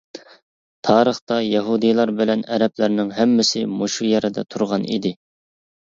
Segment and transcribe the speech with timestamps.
[0.87, 5.17] تارىختا، يەھۇدىيلار بىلەن ئەرەبلەرنىڭ ھەممىسى مۇشۇ يەردە تۇرغان ئىدى.